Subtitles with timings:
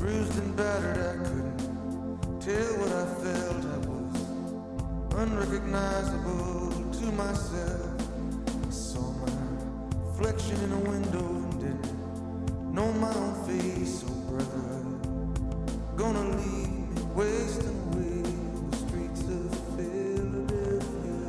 [0.00, 1.60] bruised and battered, I couldn't
[2.40, 3.64] tell what I felt.
[3.68, 4.16] I was
[5.20, 8.00] unrecognizable to myself.
[8.66, 9.36] I saw my
[10.06, 14.02] reflection in a window and didn't know my own face.
[14.08, 14.68] Oh, brother,
[15.96, 21.28] gonna leave me wasting away on the streets of Philadelphia.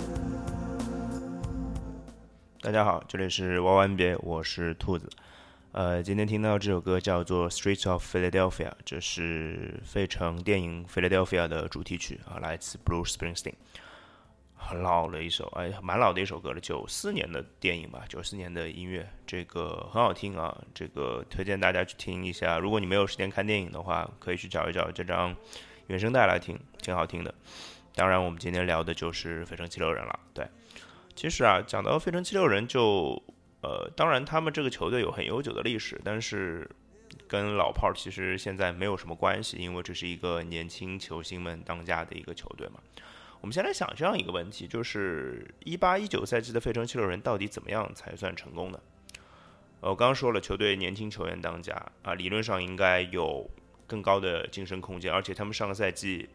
[2.62, 5.10] 大家好，这里是玩玩别，我是兔子。
[5.74, 13.54] 呃，今天听到这首歌叫做《Streets of Philadelphia》，这是费城电影《Philadelphia》的主题曲啊，来自 Bruce Springsteen。
[14.54, 22.60] 很老的一首，哎，蛮老的一首歌了，九四年的电影吧，九四年的音乐，这个很好听啊，这个推荐大家去听一下。
[22.60, 25.34] 如果你没有时间看电影的话，可以去找一找这张
[25.88, 27.34] 原声带来听，挺好听的。
[27.96, 30.20] 当然，我们今天聊的就是《费城七六人》了。
[30.34, 30.46] 对，
[31.16, 33.24] 其实啊，讲到费城七六人就。
[33.62, 36.68] 呃，当然，他们这个球队有很悠久的历史，但是
[37.28, 42.80] 跟老炮儿其实现在没有什么关系，因为这是一个年轻球星们当家的一个球队嘛。
[43.40, 48.80] 我们先来想这样一个问题，就是一八一九赛季的费城七六人到底怎么样才算成功呢？
[49.82, 53.50] 呃，我刚刚说了，球队年轻球员当家啊，理论上应该有
[53.86, 56.28] 更高的晋升空间，而且他们上个赛季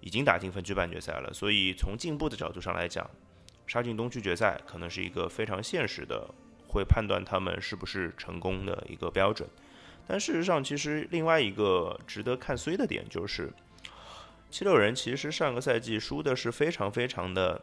[0.00, 3.08] 已经打进分区半决赛了，所以从进步的角度上来讲，
[3.68, 6.28] 杀进东区决赛可能是一个非常现实的。
[6.76, 9.48] 会判断他们是不是成功的一个标准，
[10.06, 13.50] 但事实上，其实另外一个值得看衰的点就是，
[14.50, 17.60] 七六人其实上个赛季输的是非常非常的、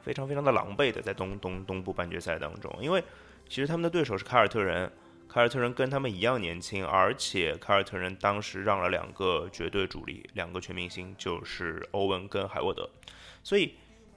[0.00, 3.02] 非常非常的狼狈的，在东东东部半决赛当中，因为
[3.48, 4.90] 其实他们的对手是凯尔特人，
[5.28, 12.88] 凯尔特人跟他们一样年轻，而且凯尔特人当时让了两个绝对主力，两个全明星，就是欧文跟海沃德，
[13.42, 13.74] 所以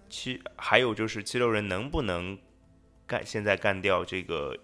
[0.07, 2.37] 其还有就是七六人能不能？
[3.07, 4.55] 干现在干掉这个，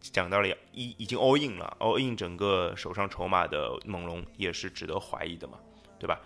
[0.00, 5.58] 讲到了已已经 all in 了，all in 整个手上筹码的猛龙也是值得怀疑的嘛，
[5.98, 6.20] 对吧？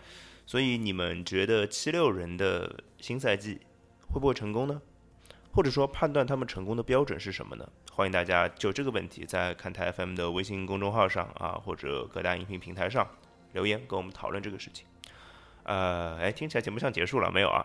[0.44, 3.60] 所以你们觉得七六人的新赛季
[4.08, 4.82] 会不会成功呢？
[5.52, 7.66] 或者说判断他们成功的标准是什么呢？
[7.92, 13.08] 欢迎大家就这个问题在看台 FM 的微信公众号上啊，或者各大音频平台上
[13.52, 14.84] 留言跟我们讨论这个事情。
[15.64, 17.64] 呃，哎，听起来节目像结束了没有啊？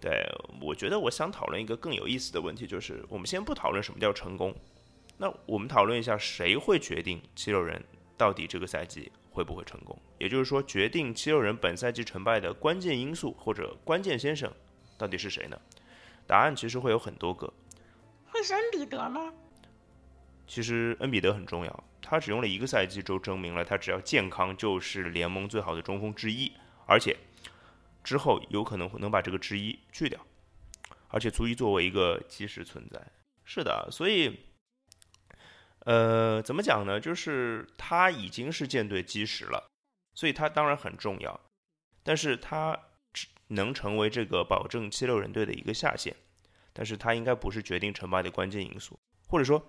[0.00, 0.28] 对
[0.60, 4.52] 我觉得我想讨论一个更有意思的问题，就是我们先不讨论什么叫成功，
[5.16, 7.82] 那我们讨论一下谁会决定七六人
[8.16, 9.96] 到底这个赛季会不会成功？
[10.18, 14.52] 也就是说，决定七六人本赛季成败的关键因素或者关键先生
[14.98, 15.56] 到底是谁呢？
[16.26, 17.52] 答案其实会有很多个。
[18.26, 19.32] 会是恩比德吗？
[20.48, 26.50] 其实恩比德很重要，他只用了一个赛季就证明了他只要健康就是联盟最好的中锋之一，
[26.86, 27.16] 而且。
[28.06, 30.24] 之后有可能会能把这个之一去掉，
[31.08, 33.04] 而且足以作为一个基石存在。
[33.44, 34.38] 是的，所以，
[35.80, 37.00] 呃，怎么讲呢？
[37.00, 39.68] 就是他已经是舰队基石了，
[40.14, 41.40] 所以他当然很重要。
[42.04, 42.80] 但是他
[43.12, 46.14] 只能成为这个保证七六人队的一个下限，
[46.72, 48.96] 但是他应该不是决定成败的关键因素，
[49.26, 49.60] 或者说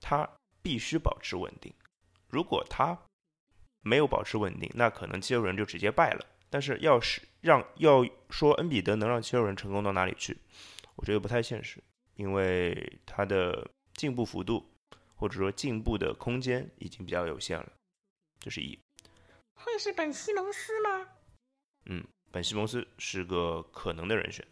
[0.00, 0.28] 他
[0.62, 1.74] 必须保持稳定。
[2.28, 2.96] 如果他
[3.82, 6.24] 没有保持稳定，那可能七六人就直接败了。
[6.50, 10.36] 但是要是让要说恩比德能让七六人成功到哪里去，
[10.96, 11.82] 我觉得不太现实，
[12.16, 14.68] 因为他的进步幅度
[15.14, 17.72] 或者说进步的空间已经比较有限了。
[18.40, 18.78] 这是一。
[19.54, 21.06] 会是本西蒙斯吗？
[21.86, 24.44] 嗯，本西蒙斯是个可能的人选，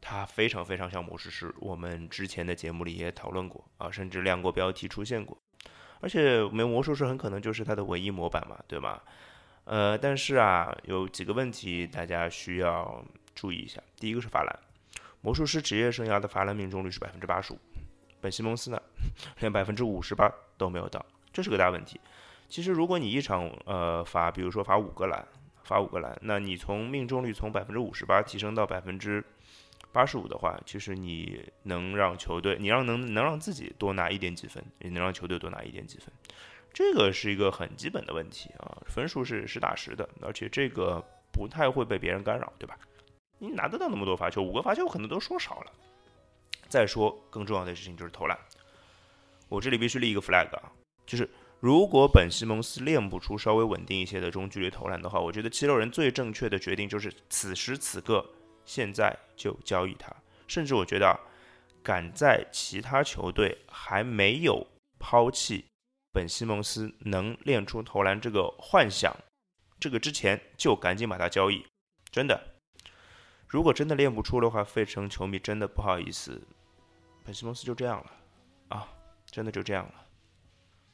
[0.00, 5.36] 他非常非常像魔术师，我们之前的节目里也讨论过啊，甚至亮过标题出现过，
[6.00, 9.04] 而且我们魔术师很可能就是他的唯一模板嘛，对吧？
[9.64, 13.80] 呃，但是啊，有几个问题大家需要注意一下。
[13.96, 14.58] 第一个是罚篮，
[15.20, 17.58] 魔术师职业生涯的罚篮命中率是百分之八十五，
[18.20, 18.82] 本西蒙斯呢，
[19.38, 22.00] 连百分之五十八都没有到，这是个大问题。
[22.48, 25.26] 其实，如果你一场呃罚，比如说罚五个篮，
[25.62, 29.24] 罚五个篮，那你从命中率从百分之五十八提升到百分之
[29.90, 36.08] 八十五的话，其实你能让球队，你让能能让自己多拿一点几分，也能让球队多拿一点几分。
[36.72, 42.78] 这个是一个很基本的问题啊，分数是实打实的，而且这个不太会被别人干扰，对吧？
[43.38, 45.72] 你拿得到那么多罚球，五个罚球可能都说少了。
[46.68, 48.38] 再说更重要的事情就是投篮，
[49.48, 50.72] 我这里必须立一个 flag 啊，
[51.04, 51.28] 就是
[51.60, 58.24] 如果本西蒙斯练不出稍微稳定一些的中距离投篮的话，我觉得七六人最正确的决定就是此时此刻
[58.64, 60.10] 现在就交易他，
[60.46, 61.20] 甚至我觉得啊
[61.82, 64.66] 赶在其他球队还没有
[64.98, 65.66] 抛弃。
[66.12, 69.16] 本西蒙斯能练出投篮这个幻想，
[69.80, 71.66] 这个之前就赶紧把他交易，
[72.10, 72.38] 真的。
[73.48, 76.40] 如果真的练不出的话，费城球迷真的不好意思，
[77.24, 78.10] 本西蒙斯就这样了
[78.68, 78.88] 啊，
[79.26, 80.06] 真的就这样了。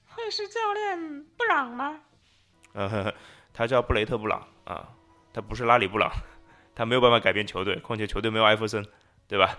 [0.06, 2.00] 会是教练布朗吗？
[2.74, 3.12] 呃，
[3.52, 4.88] 他叫布雷特·布朗啊，
[5.32, 6.10] 他不是拉里·布朗，
[6.74, 8.84] 他没有办法改变球队，况且球队没有艾弗森，
[9.26, 9.58] 对吧？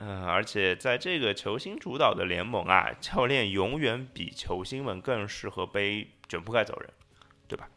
[0.00, 6.88] 嗯，而且在这个球星主导的联盟啊，教练永远比球星们更适合背卷铺盖走人，
[7.48, 7.68] 对吧？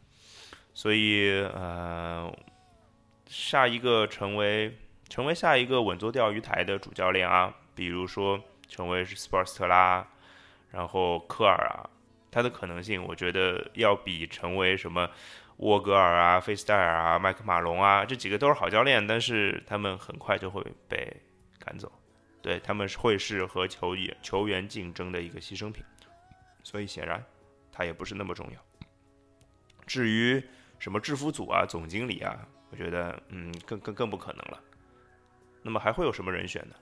[0.72, 2.32] 所以呃，
[3.26, 4.78] 下一个成为
[5.08, 10.06] 成为下一个稳坐钓鱼台的主教练啊，比如说成为是斯波尔斯特拉，
[10.70, 11.90] 然后科尔啊，
[12.30, 15.10] 他的可能性，我觉得要比成为什么
[15.56, 21.20] 沃格尔啊、费斯戴尔啊、麦克马龙啊这几个都是好教练，但是他们很快就会被
[21.58, 21.90] 赶走。
[22.42, 25.84] 对他们会是和球员球员竞争的一个牺牲品，
[26.64, 27.24] 所以显然
[27.70, 28.60] 他也不是那么重要。
[29.86, 30.42] 至于
[30.78, 34.60] 什么制服组啊、总经理啊，我觉得嗯更更更不可能了。
[35.62, 36.74] 那么还会有什么人选呢？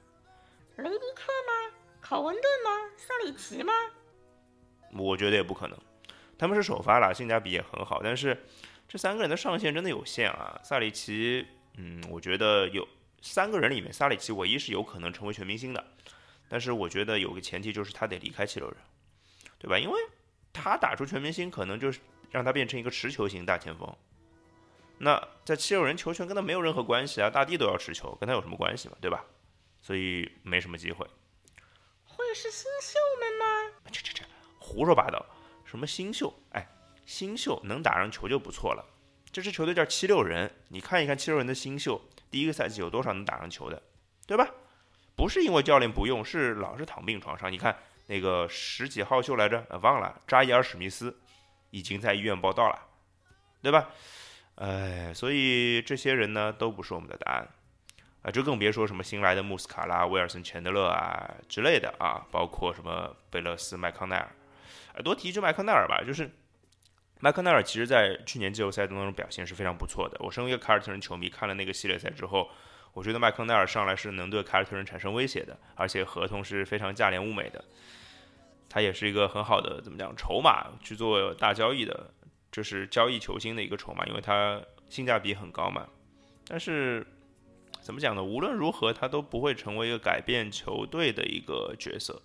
[0.77, 1.77] 雷迪克吗？
[2.01, 2.91] 考文顿吗？
[2.97, 3.73] 萨里奇吗？
[4.95, 5.79] 我觉得也不可能。
[6.39, 8.43] 他们是首发了，性价比也很好，但是
[8.89, 10.59] 这三个人的上限真的有限啊。
[10.65, 11.47] 萨里奇，
[11.77, 12.89] 嗯，我觉得有。
[13.23, 15.85] 三个人里面，萨里奇唯一是有可能成为全明星的，
[16.49, 18.77] 但是我觉得有个前提就是他得离开七六人，
[19.59, 19.79] 对吧？
[19.79, 20.01] 因为
[20.53, 22.01] 他打出全明星，可能就是
[22.31, 23.95] 让他变成一个持球型大前锋。
[24.99, 29.25] 那在七六人球权跟他没有任何关系啊，大帝都要持球，跟他有什么关系嘛，对吧？
[29.81, 31.07] 所以没什么机会。
[32.05, 33.81] 会是新秀们吗？
[33.91, 34.23] 这这这
[34.59, 35.25] 胡说八道，
[35.65, 36.33] 什么新秀？
[36.53, 36.67] 哎，
[37.07, 38.85] 新秀能打上球就不错了。
[39.33, 42.01] 这支球队叫七六人，你看一看七六人的新秀。
[42.31, 43.83] 第一个赛季有多少能打上球的，
[44.27, 44.49] 对吧？
[45.17, 47.51] 不是因为教练不用，是老是躺病床上。
[47.51, 51.17] 你看那个十几号秀来着，忘了扎伊尔史密斯
[51.71, 52.89] 已经在医院报道了，
[53.63, 53.91] 对吧？
[54.57, 57.49] 哎，所以这些人呢都不是我们的答案
[58.23, 64.29] 啊，就更别说什么新来的穆斯卡拉、威尔森、钱德勒啊之类的啊，包括什么贝勒斯、麦康奈尔。
[65.03, 66.31] 多提一句麦康奈尔吧，就是。
[67.23, 70.17] 麦克奈尔其实，在去年季后赛当中表现是非常不错的。
[70.21, 72.49] 我身为一个凯尔特人球迷，看了那个系列赛之后，
[72.95, 77.63] 我觉得麦克奈尔上来是能对凯尔特人产生威胁的，而且合同是非常价廉物美的。
[78.71, 82.11] 他也是一个很好的怎么讲筹码去做大交易的，
[82.51, 84.59] 这是交易球星的一个筹码，因为他
[84.89, 85.87] 性价比很高嘛。
[86.47, 87.07] 但是
[87.83, 88.25] 怎么讲呢？
[88.25, 92.23] 无论如何，他都不会成为一个改变球队的一个角色。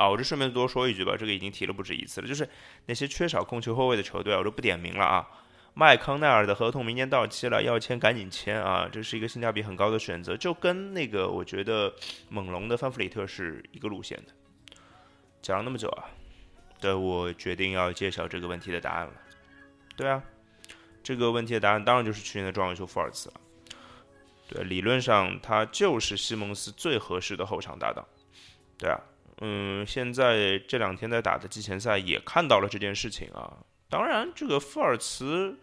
[0.00, 2.48] 啊，我就顺便多说一句吧，这个已经提了不止一次了，就是
[2.86, 5.28] 那些缺少控球后卫的球队，我就不点名了啊。
[5.74, 11.94] 麦康奈尔的合同明年到期了，要签赶紧签啊，这是一个性价比很高的选择，就跟那个我觉得
[12.30, 14.32] 猛龙的范弗里特是一个路线的。
[15.42, 16.08] 讲了那么久啊，
[16.80, 19.12] 对我决定要揭晓这个问题的答案了。
[19.96, 20.22] 对啊，
[21.02, 23.34] 这个问题的答案当然就是去年的状元秀福尔茨了。
[24.48, 28.02] 对，理论上他就是西蒙斯最合适的后场搭档。
[28.78, 28.98] 对啊。
[29.42, 33.56] 嗯，现在这两天在打的季前赛也看到了这件事情啊。
[33.88, 35.58] 当然，这个福尔茨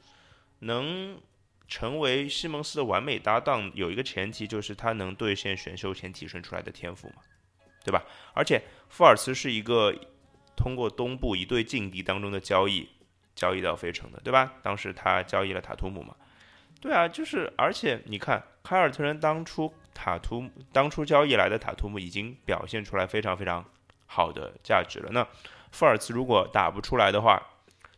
[0.59, 1.21] 能
[1.67, 7.21] 成为西蒙斯的完美搭档，有一个前提就是他能兑现选秀前提升出来的天赋嘛，
[7.85, 8.03] 对吧？
[8.33, 9.93] 而且福尔茨是一个
[10.55, 12.89] 通过东部一对劲敌当中的交易
[13.35, 14.55] 交易到费城的，对吧？
[14.63, 16.15] 当时他交易了塔图姆嘛，
[16.81, 19.71] 对啊，就是而且你看凯尔特人当初。
[19.97, 23.65] 塔图姆当初交易来的塔图姆已经表现出来非常非常
[24.05, 25.09] 好的价值了。
[25.11, 25.27] 那
[25.71, 27.41] 富尔茨如果打不出来的话，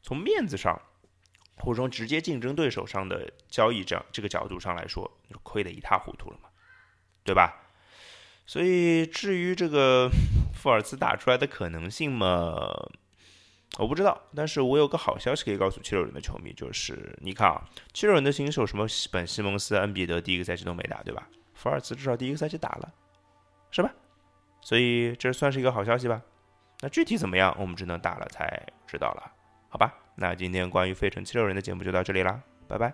[0.02, 0.82] 从面子上
[1.58, 5.12] 或者从直接竞争对手上的交易这样这个角度上来说，
[5.44, 6.48] 亏得一塌糊涂了嘛，
[7.26, 7.54] 对吧？
[8.48, 10.10] 所以至于这个
[10.54, 12.66] 富尔茨打出来的可能性嘛，
[13.78, 14.20] 我不知道。
[14.34, 21.28] 但是我有个好消息可以告诉七六人的球迷，就是你看啊，七六人的新手什么本西蒙斯、恩比德第一个赛季都没打，对吧？
[21.60, 22.90] 福尔茨至少第一个赛季打了，
[23.70, 23.92] 是吧？
[24.62, 26.22] 所以这算是一个好消息吧？
[26.80, 29.32] 那具体怎么样，我们只能打了才知道了，
[29.68, 29.94] 好吧？
[30.16, 32.94] 那今天关于费城七六人的节目就到这里啦，拜拜。